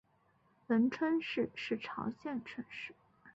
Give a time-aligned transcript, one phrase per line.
[0.65, 2.95] 文川市是朝鲜城市。